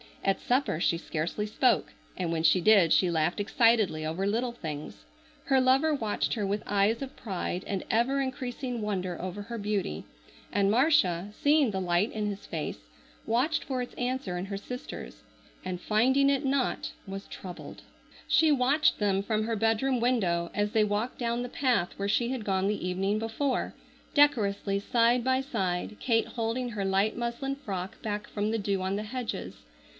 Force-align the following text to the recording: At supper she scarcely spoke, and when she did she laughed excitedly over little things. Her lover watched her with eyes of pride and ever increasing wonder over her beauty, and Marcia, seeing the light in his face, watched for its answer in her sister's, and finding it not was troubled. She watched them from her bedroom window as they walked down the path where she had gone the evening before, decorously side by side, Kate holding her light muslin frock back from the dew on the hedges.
At 0.23 0.39
supper 0.39 0.79
she 0.79 0.97
scarcely 0.97 1.45
spoke, 1.47 1.93
and 2.17 2.31
when 2.31 2.41
she 2.41 2.59
did 2.61 2.93
she 2.93 3.09
laughed 3.11 3.39
excitedly 3.39 4.03
over 4.05 4.25
little 4.25 4.51
things. 4.51 5.05
Her 5.45 5.61
lover 5.61 5.93
watched 5.93 6.33
her 6.33 6.45
with 6.45 6.63
eyes 6.67 7.01
of 7.03 7.15
pride 7.15 7.63
and 7.67 7.83
ever 7.89 8.19
increasing 8.19 8.81
wonder 8.81 9.19
over 9.21 9.43
her 9.43 9.57
beauty, 9.57 10.03
and 10.51 10.69
Marcia, 10.71 11.29
seeing 11.33 11.69
the 11.69 11.79
light 11.81 12.11
in 12.11 12.27
his 12.27 12.45
face, 12.47 12.79
watched 13.27 13.63
for 13.63 13.81
its 13.81 13.93
answer 13.95 14.37
in 14.37 14.45
her 14.45 14.57
sister's, 14.57 15.21
and 15.65 15.81
finding 15.81 16.29
it 16.29 16.45
not 16.45 16.91
was 17.07 17.27
troubled. 17.27 17.81
She 18.27 18.51
watched 18.51 18.97
them 18.97 19.21
from 19.23 19.43
her 19.45 19.55
bedroom 19.55 19.99
window 19.99 20.49
as 20.53 20.71
they 20.71 20.83
walked 20.83 21.17
down 21.19 21.43
the 21.43 21.49
path 21.49 21.93
where 21.97 22.09
she 22.09 22.29
had 22.29 22.45
gone 22.45 22.67
the 22.67 22.87
evening 22.87 23.19
before, 23.19 23.73
decorously 24.15 24.79
side 24.79 25.23
by 25.23 25.41
side, 25.41 25.97
Kate 25.99 26.27
holding 26.29 26.69
her 26.69 26.85
light 26.85 27.17
muslin 27.17 27.55
frock 27.55 28.01
back 28.01 28.27
from 28.27 28.49
the 28.49 28.59
dew 28.59 28.81
on 28.81 28.95
the 28.95 29.03
hedges. 29.03 29.63